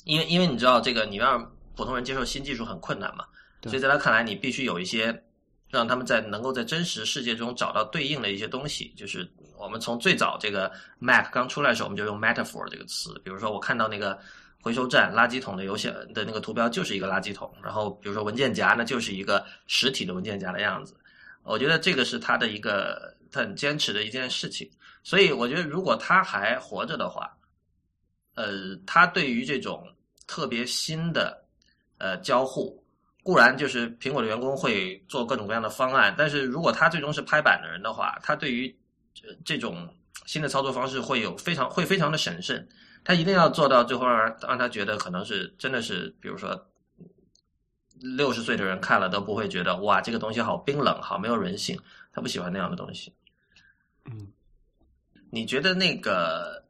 [0.05, 3.25] 因为因为你知道，这个你让普通人接受新技术很困难嘛，
[3.63, 5.23] 所以在他看来，你必须有一些
[5.69, 8.93] 让他们在能够在真实世界中找到对应的一些东西。
[8.95, 14.19] 就是我们从最早这个 Mac 刚出来的时候，我们就用 metaphor 这个词，比如说我看到那个。
[14.61, 20.97] 回收站垃圾桶的邮箱的那个图标就是一个垃圾桶，然后比如说文件夹呢，就是一个实体的文件夹的样子。
[21.43, 24.67] 我觉得这个是他的一个他很坚持的一件事情。
[25.03, 27.31] 所以我觉得如果他还活着的话，
[28.33, 29.87] 呃，他对于这种
[30.25, 31.45] 特别新的
[31.99, 32.83] 呃交互，
[33.21, 38.75] 固然就是苹果的员工会做各种各样的方案，但是如果他最终是拍板的人的话，他对于
[39.15, 39.89] 这这种
[40.27, 42.67] 新的操作方式会有非常会非常的审慎。
[43.03, 46.67] 他一定要做到最后让让他觉得可能是真的是，比如说
[47.99, 51.79] 六十岁的人看了都不会觉得哇，这个东西好冰冷，好没有人性。
[52.11, 53.11] 他不喜欢那样的东西。
[54.05, 54.27] 嗯，
[55.31, 56.63] 你觉得那个？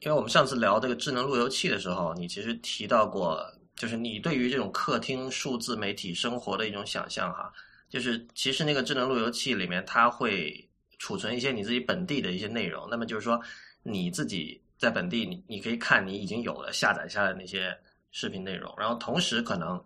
[0.00, 7.52] 因为我们上次聊这个智能路由器的时候，你其实提到过，就是你对于这种客厅数字媒体生活的一种想象哈，
[7.90, 10.66] 就是其实那个智能路由器里面它会
[11.00, 13.40] 储存一些你自己本地的一些内容，那么就是说
[13.82, 14.62] 你自己。
[14.80, 17.76] 在本地，你你可以看你已经有了下载下来那些
[18.12, 19.78] 视频内容，然后同时可能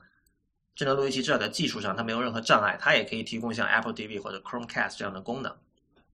[0.77, 5.53] 智能路由器至少在技术上它没有任何障碍，它也可以提供像 Apple TV 或者 Chromecast 这样的功能。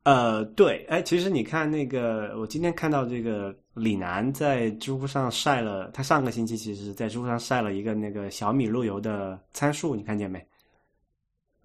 [0.04, 10.38] 呃，对，哎，其实你看那个，我今天看到这个李楠在知乎上晒了，他上个星期其实在知乎上晒了一个那个小米路由的参数，你看见没？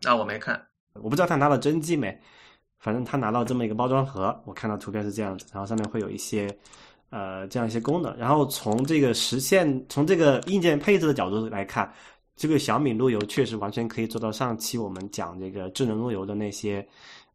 [0.04, 0.62] 啊，我没看，
[0.96, 2.20] 我不知道他拿了真迹没，
[2.86, 6.48] 反正他拿到这么一个包装盒，我看到图片是这样子，然后上面会有一些。
[7.12, 11.90] 呃，这样一些功能，然后从这个实现，从这个硬件配置的角度来看，
[12.36, 16.86] 这个小米路由确实完全可以做到上期我们讲这个智能路由的那些，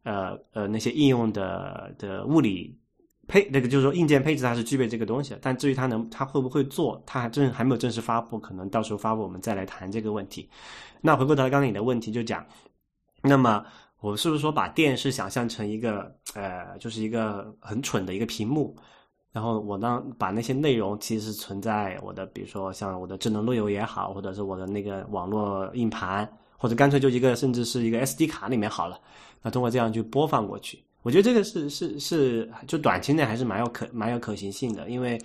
[0.03, 2.77] 呃呃那些应用的的物理
[3.27, 10.47] 配那个就是说硬件配置它是具备这个东西的，但至于它能它会不会做，它还真还没有正式发布，可能到时候发布我们再来谈这个问题。
[11.01, 12.45] 那回过头来，刚才你的问题就讲，
[13.23, 13.65] 那么
[14.01, 18.75] 我是不是说把电视想象成一个呃，就是一个很蠢的一个屏幕？
[19.33, 28.99] 然后我呢，把那些内容其实存在我的，比如说像我的智能路由也好，或者是我的那个网络硬盘，或者干脆就一个甚至是一个 SD 卡里面好了。
[29.41, 34.91] 那通过这样去播放过去，我觉得这个是是是，就短期内还是蛮有可蛮有可行性的。
[34.91, 35.17] 因为，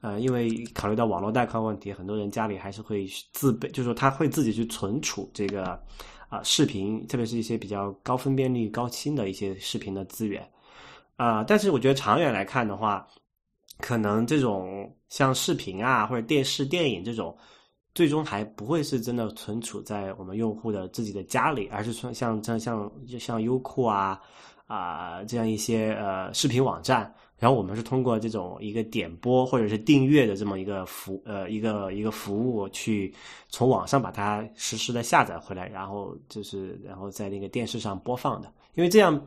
[0.00, 5.78] 呃，因为考虑到网络带宽问题，很多人家里还是会自备，就是说他会自己去存储这个
[6.30, 10.42] 啊视频，特别是一些比较高分辨率、高清的一些视频的资源
[11.16, 11.44] 啊。
[11.44, 13.06] 但是我觉得长远来看的话，
[13.80, 17.36] 可能这种像视频啊或者电视、电影这种，
[17.94, 24.20] 最终还不会是真的存储在我们用户的自己的家里，而是存像像像像优酷啊
[24.66, 33.12] 啊这样一些呃视频网站，然后我们是通过这种一个点播或者是订阅的这么一个服呃一个一个服务去
[33.48, 39.20] 从网上把它实时的下载回来，然后就是然后在那个电视上播放的，因为这样。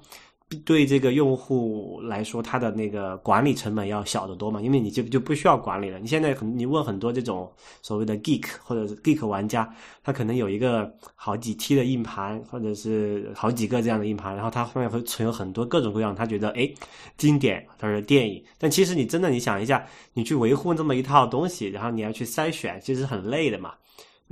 [0.53, 5.99] 对这个用户来说，他的那个管理成本要小得多嘛，因为你就就不需要管理了。
[5.99, 9.67] 你现在很，你问很多这种所谓的 geek 或者是 geek 玩家，
[10.03, 16.69] 他可能有一个好几 T 的硬盘，或者是好几个这样的硬盘，然后他后面会存有很多各种各样，他觉得哎
[17.17, 18.43] 经典，他说电影。
[18.57, 23.73] 但其实你真的你想一下，你去维护这么一套东西，然后你要去筛选，其实很累的嘛。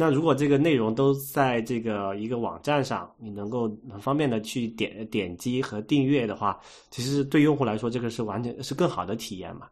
[0.01, 6.59] 那如果这个内容都在这个一个网站上，你能够很方便的去点点击和订阅的话，
[6.89, 9.67] 其实对用户来说，这个是完全是更好的体验嘛。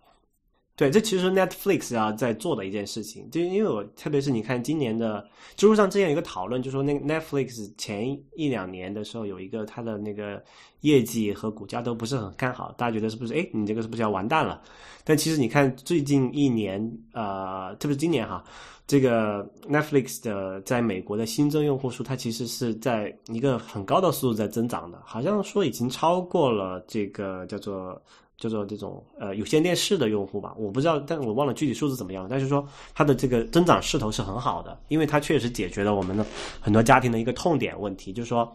[0.76, 10.42] 对，这其实 Netflix 要在做的一件事情，就因为我特别是你看今年的知乎上之前有个讨论，就说那个 Netflix 前一两年的时候有一个它的那个
[10.82, 13.34] 业绩和股价都不是很看好，大家觉得是不是？
[13.34, 14.62] 哎，你这个是不是要完蛋了？
[15.04, 16.80] 但其实你看最近一年，
[17.13, 18.44] 呃，特别是今年哈，
[18.89, 28.02] 这个 Netflix 的在美国的新增用户数，它其实是在一个很高的速度在增长的，好像说已经超过了这个叫做。
[28.41, 32.25] 叫做这种呃有线电视的用户吧，我不知道，但我忘了具体数字怎么样。
[32.30, 36.25] 但是说它的这个增长势头是很好的，因为它确实解决了我们的
[36.62, 38.49] 很多家庭的一个痛点问题，就是说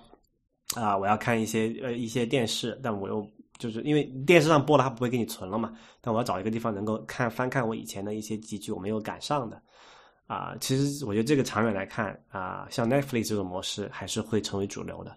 [0.74, 5.70] 啊，我要看一些呃一些电视，但我又就是因为电视上播了，它不会给你存了嘛，
[6.00, 9.60] 但我要找一个地方能够看翻看我以前的一些集剧，我没有赶上的
[10.26, 10.54] 啊。
[10.60, 15.16] 其实我觉得这个长远来看啊，像 Netflix 这种模式还是会成为主流的。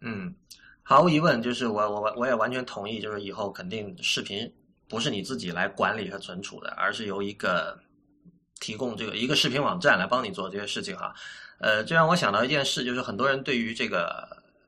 [0.00, 0.34] 嗯。
[0.84, 4.52] 毫无疑问，就是我我我也完全同意，就是以后肯定视频
[4.88, 7.78] 不是你自己来管理和存储的，而是由一个
[8.58, 11.14] 提供这个一个视频网站来帮你做这些事情哈。
[11.58, 14.26] 呃，这让我想到一件事，就是很多人对于这个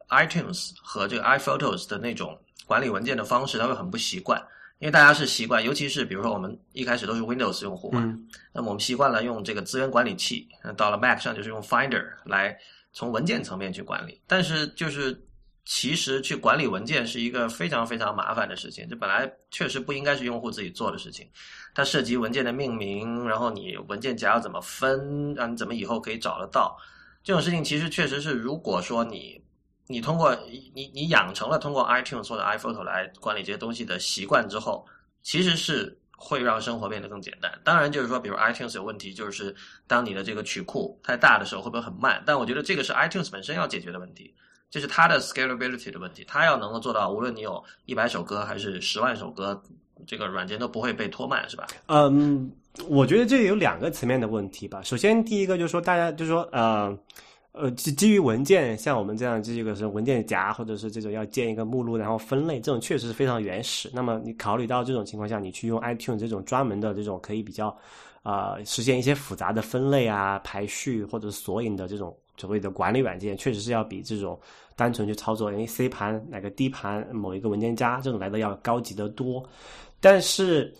[0.08, 4.40] iTunes 和这个 iPhotos 的那种管理文件的方式，他会很不习惯，
[4.78, 8.00] 因为大家是习惯，尤其是比如说我们一开始都是 Windows 用户嘛，
[8.52, 12.56] 那么我们习惯了用这个资源管理器，到了 Mac 上就是用 Finder 来
[12.92, 15.20] 从文件层面去管理，但是就是。
[15.66, 21.26] 其实去管理文件是一个非常非常麻烦的事情，这本来确实不应该是用户自己做的事情。
[21.74, 26.76] 它涉及文件的命名，然后你文件夹要怎么分，让你怎么以后可以找得到。
[27.22, 29.42] 这种事情其实确实是，如果说你
[29.86, 30.34] 你通过
[30.74, 34.86] 你你养成了通过 iTunes 或者 iPhoto 来管理这些东西的习惯之后，
[35.22, 37.52] 其实是会让生活变得更简单。
[37.64, 39.54] 当然，就是说，比如 iTunes 有问题，就是
[39.86, 42.22] 当你的这个曲库太大的时候，会不会很慢？
[42.24, 44.34] 但我觉得这个是 iTunes 本身要解决的问题。
[44.70, 49.62] 就是它的 scalability 的问题，它要能够做到，无论你有一百首歌还是十万首歌，
[50.04, 51.64] 这个软件都不会被拖慢，是吧？
[51.86, 52.50] 嗯，
[52.88, 54.82] 我觉得这有两个层面的问题吧。
[54.82, 56.92] 首先，第一个就是说，大家就是说，呃，
[57.54, 63.88] 呃，基基于文件，像我们这样这个是文件夹，或者是这种要建一个目录，然后分类，这种确实是非常原始。
[63.94, 67.74] 那么你考虑到这种情况下，你去用 iTunes 这种专门的这种可以比较
[68.22, 74.38] 啊实现一些复杂的分类啊、排序或者索引的这种所谓的管理软件，确实是要比这种。
[74.76, 79.40] 单纯去操作，因为 C 盘哪个 D 盘某一个文件夹这种来的要高级得多，
[80.00, 80.74] 但是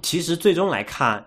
[0.00, 1.22] 其实最终来看，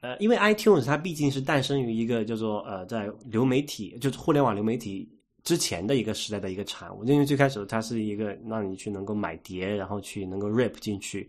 [0.00, 5.08] 呃，因为 iTunes 它毕竟是诞生于一个叫做呃在流媒体，就是互联网流媒体
[5.44, 11.28] 之前的一个时代的一个产物，因为最开始它是一个让你去能够买碟，然后去能够 rip 进去，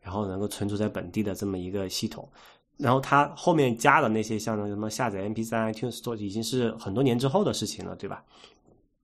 [0.00, 2.28] 然后能够存储在本地的这么一个系统，
[2.76, 8.24] 然后它后面加的那些像什么下载 MP3、iTunes Store 已经是很多年之后的事情了，对吧？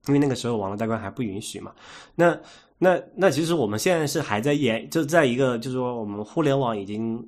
[0.06, 1.74] 因为那个时候网络带宽还不允许嘛，
[2.14, 2.38] 那
[2.78, 7.20] 那那其实我们现在是还在演，就在一个就是说我们互联网已经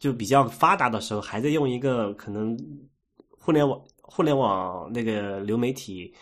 [0.00, 2.58] 就比较发达的时候，还在用一个可能
[3.38, 6.12] 互联网互联网那个流媒体。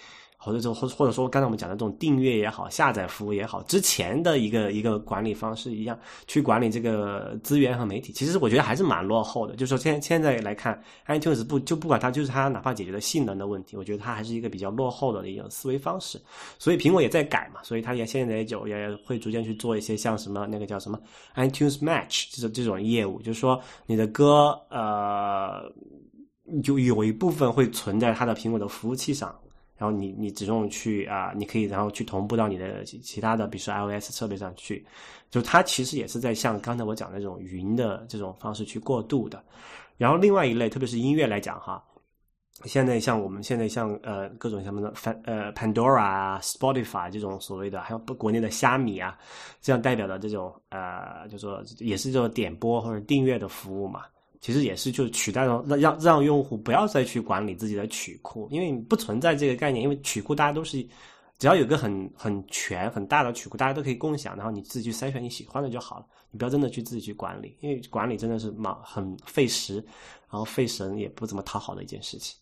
[0.49, 9.55] 或者说，或或者说，刚才我们讲的这种订阅也好，下载服务也好，之前的一个一个管理方式一样，去管理这个资源和媒体，其实我觉得还是蛮落后的。
[9.55, 16.19] 就是说，现现在来看，iTunes 不就不管它，就是它哪怕解决了性能的问题，我觉得它还是一个比较落后的一种思维方式。
[16.59, 20.99] 所以苹果也在改嘛，所以它也现在也就也会逐渐去做一些像什么那个叫什么
[21.37, 25.71] iTunes Match 这种这种业务，就是说你的歌呃，
[26.63, 29.35] 就有一部分会存在它的苹果的服务器上。
[29.79, 34.85] 然后你你只用去啊，你可以然后去同步到你的其他的，比如说 iOS 设备上去，
[35.31, 39.43] 就它其实也是在像刚才我讲的这种云的这种方式去过渡的。
[39.97, 41.83] 然后另外一类，特别是音乐来讲哈，
[42.65, 44.93] 现在像我们现在像呃各种什么的
[45.25, 49.17] 呃 Pandora 啊、Spotify 这种所谓的，还有国内的虾米啊，
[49.61, 54.03] 这样代表的这种呃，就说也是这种点播或者订阅的服务嘛。
[54.41, 59.83] 其实也是就是取代了让让让用户不要再去管理自己的曲库，因为你不存在这个概念。
[59.83, 60.81] 因为曲库大家都是
[61.39, 66.07] 只要有个很很全很大的曲库，大家都可以共享，然后你自己去筛选你喜欢的就好了。
[66.31, 69.75] 你不要真的去自己去管理，因为管理真的是忙很费时，
[70.31, 72.39] 然后费神，也不怎么讨好的一件事情。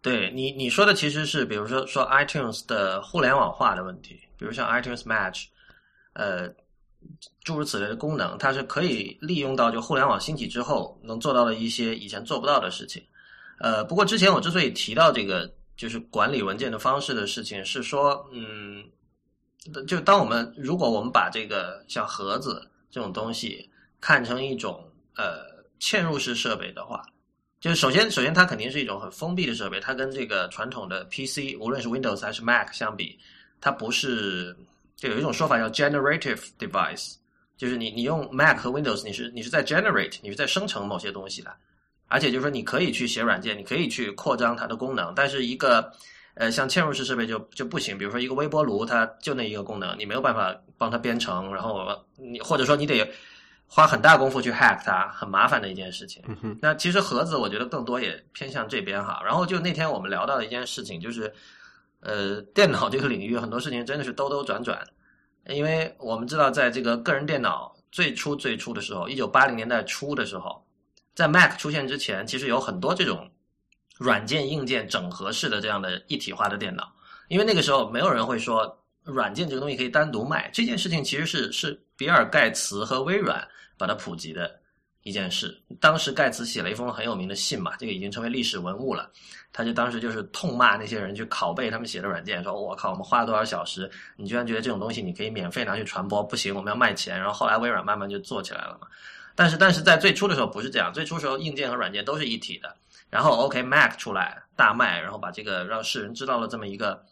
[0.00, 5.46] 对你你说的其实是比如说说 iTunes 的互联网化的问题，比如像 iTunes Match，
[6.12, 6.48] 呃。
[7.44, 13.02] 诸如此类的功能，它是可以利用到就互联网兴起之后能做到的一些以前做不到的事情。
[13.58, 18.84] 呃，不过之前我之所以提到这个就是管理文件的方式的事情，是说，嗯，
[19.86, 23.68] 就当我们如果我们把这个像盒子这种东西
[24.00, 24.82] 看成一种
[25.16, 25.44] 呃
[25.78, 27.04] 嵌入式设备的话，
[27.60, 33.18] 就是首先，首先它肯定是一种很封闭的设备，它跟这个传统的 PC，无论是 Windows 还是 Mac 相比，
[33.60, 34.56] 它不是
[35.00, 37.14] 就有一种说法叫 generative device，
[37.56, 41.50] 就是你你用 Mac 和 Windows，你是你是在 generate，你是在生成某些东西的，
[42.08, 45.90] 而且就是说你可以去写软件，你可以去扩张它的功能，但是一个
[46.34, 53.10] 呃像嵌入式设备就就不行，比如说一个微波炉，它就那一个功能，你没有办法帮它编程，然后你或者说你得。
[53.72, 56.20] 花很大功夫去 hack 它，很麻烦的一件事情。
[56.60, 59.22] 那其实盒子，我觉得更多也偏向这边哈。
[59.24, 61.32] 然后就那天我们聊到的一件事情，就是
[62.00, 64.84] 呃，电脑这个领域很多事情真的是兜兜转转。
[65.46, 70.64] 因为我们知道，在这个个人电脑最初最初的时候，一九八零年代初的时候，
[71.14, 73.30] 在 Mac 出现之前，其实有很多这种
[73.98, 76.92] 软件硬件整合式的这样的一体化的电脑。
[77.28, 83.46] 因为那个时候没有人会说软件这个东西可以单独卖，这件事情其实是是比尔盖茨和微软。
[83.78, 84.60] 把它普及的
[85.04, 89.10] 一件事，当时盖茨写了一封很有名的信嘛，这个已经成为历史文物了。
[89.52, 96.22] 他就当时就是痛骂那些人去拷贝他们写的软件，说我靠，我们花了多少小时，你居然觉得这种东西你可以免费拿去传播？
[96.22, 97.18] 不行，我们要卖钱。
[97.18, 98.86] 然后后来微软慢慢就做起来了嘛。
[99.34, 102.74] 但是但是在最初的时候不是这样，最初时候硬件和软件都是一体的。
[103.08, 107.02] 然后 OK Mac 出来大卖，然后把这个让世人知道了这么一个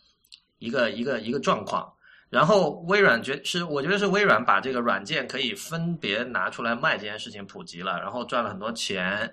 [0.58, 1.92] 一个一个一个状况。
[2.30, 9.32] 然后微软觉是，我觉得是微软把这个软件可以分别拿出来卖这件事情普及了，然后赚了很多钱。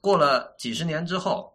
[0.00, 1.51] 过了几十年之后，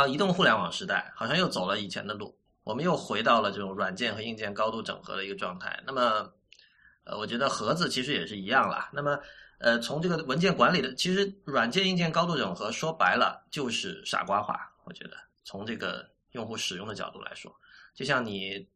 [0.00, 2.34] 到移动互联网时代，好像又走了以前的路，
[2.64, 5.78] 我们又回到了这种软件和硬件高度整合的一个状态。
[5.86, 6.32] 那么，
[7.04, 8.88] 呃，我觉得盒子其实也是一样了。
[8.94, 9.20] 那么，
[9.58, 14.72] 呃，从这个文件管理的，其实软件硬件高度整合，说白了就是傻瓜化。
[14.84, 17.54] 我觉得从这个用户使用的角度来说，
[17.94, 18.66] 就像你。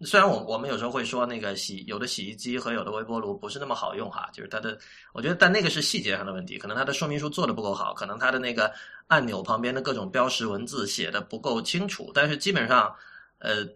[0.00, 4.78] 虽然我我们有时候会说那个洗有的洗衣机和有的微波炉不是那么好用哈，就是它的，
[5.14, 8.70] 我觉得但那个是细节上的问题，可能它的说明书做的不够好，可能它的那个
[9.06, 12.94] 按钮旁边的各种标识文字写的不够清楚，但是基本上，
[13.38, 13.66] 呃，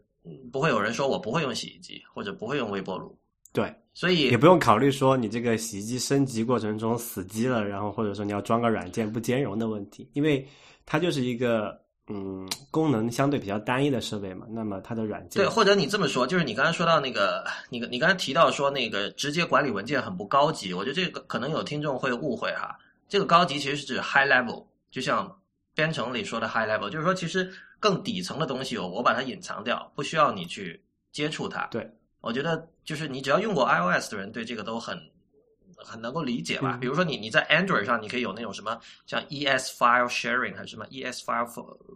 [0.52, 3.18] 不会有人说我不会用洗衣机或者不会用微波炉。
[3.52, 10.46] 对，所以也不用考虑说你这个洗衣机升级过程中死机了，然后或者说你要装个软件不兼容的问题，因为
[10.84, 11.80] 它就是一个。
[12.12, 22.76] 嗯，功能相对比较单一的设备嘛，那么它的软件对，或者你这么说，就是你刚才说到那个，你你刚才提到说那个直接管理文件很不高级，我觉得这个可能有听众会误会哈。
[23.08, 25.40] 这个高级其实是指 high level，就像
[25.74, 27.48] 编程里说的 high level，就是说其实
[27.78, 30.82] 更底层的东西，我我把它隐藏掉，不需要你去
[31.12, 31.66] 接触它。
[31.70, 31.88] 对，
[32.20, 34.98] 我觉得就是你只要用过 iOS 的人，对这个都很。
[35.85, 36.78] 很能够理解吧？
[36.81, 41.49] 比如说你你在 Android 上，你可以有那种什么像 ES File Sharing 还是什么 ES File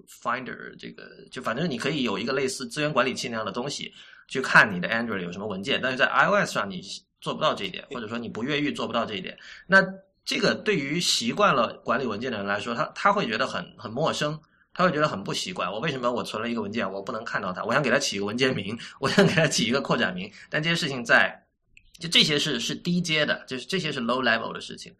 [0.08, 3.92] Finder，这个就反正你可以有一个类似资源管理器那样的东西，
[4.28, 5.80] 去看你的 Android 有什么文件。
[5.82, 6.82] 但是在 iOS 上你
[7.20, 9.38] 做不到这一点，或者说你不越狱做不到这一点。
[9.66, 9.84] 那
[10.24, 14.38] 这个对于习惯了管理文件的人来说，他他会觉得很很陌生，
[14.72, 15.70] 他会觉得很不习惯。
[15.70, 17.62] 我为什么我存了一个文件，我不能看到它？
[17.64, 21.40] 我想给它起一个文件名， 我想给它起一个扩展名，但这些事情在。
[22.00, 24.92] 就这些是是低阶的，就是这些是 low level 的事情，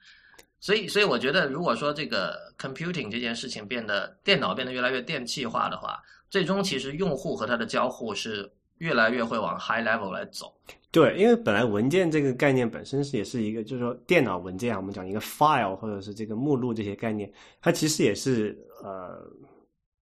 [0.61, 10.55] 所以所以我觉得，如果说这个 computing 这件事情变得电脑变得越来越电气化的话，最终其实用户和他的交互是越来越会往 high level 来走。
[10.93, 17.29] 对，因为本来文件这个概念本身是也是一个，就是说电脑文件啊，我们讲一个 file 或者是这个目录这些概念，
[17.61, 19.21] 它其实也是呃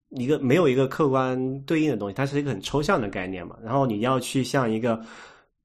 [0.09, 3.55] 一个没有一个客观对应的东西，它是一个很抽象的概念嘛。
[3.63, 5.01] 然后你要去像一个。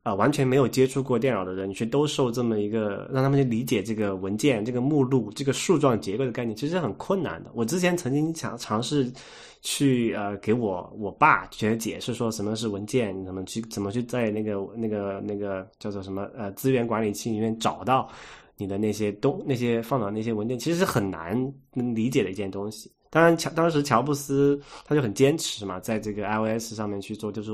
[0.06, 7.50] 啊，完全没有接触过电脑的人，你去兜售这么一个，让他们去理解这个文件、这个目录、这个树状结构的概念，其实很困难的。
[7.54, 9.12] 我之前曾经想尝试
[9.62, 18.08] 去呃给我我爸去解释说什么是文件，怎么去怎么去在那个那个那个叫做什么呃资源管理器里面找到
[18.56, 21.36] 你的那些东那些放到那些文件，其实是很难
[21.72, 22.88] 理解的一件东西。
[23.10, 27.50] 当然乔当时乔布斯他就很坚持嘛，在这个 iOS 上面去做，就是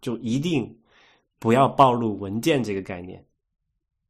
[0.00, 0.72] 就一定。
[1.38, 3.22] 不要暴露文件这个概念，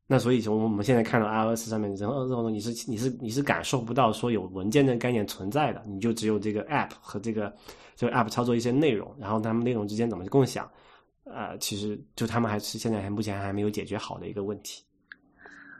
[0.06, 7.52] 那所以从我们现在看到 iOS 上面，然后然后你是你是你是感受不到说有文件的概念存在的，你就只有这个 app 和这个
[7.96, 10.70] 这个 app 操作一些内容，然后他们内容之间怎么去共享，
[11.24, 14.82] 呃，其实就他们还是现在还目前还没有解决好的一个问题。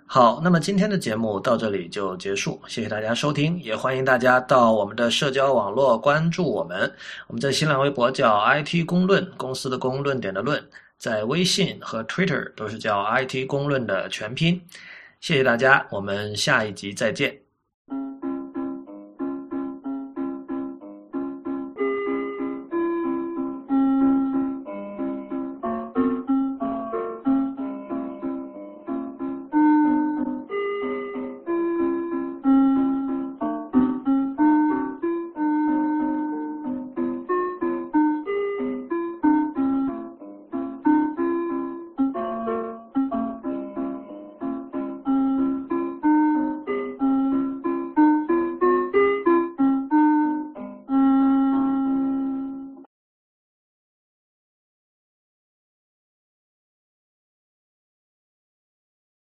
[0.09, 6.93] 好，那么今天的节目到这里就结束，谢谢大家收听，也欢迎大家到我们的社交网络关注我们，
[7.27, 10.65] 我们在新浪微博叫 IT 公论，公司的公论点的论。
[10.99, 14.61] 在微信和 Twitter 都是叫 IT 公论的全拼，
[15.21, 17.46] 谢谢大家，我们下一集再见。